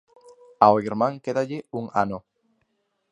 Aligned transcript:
Ao 0.65 0.75
irmán 0.87 1.15
quédalle 1.23 1.59
un 1.79 1.85
ano. 2.03 2.17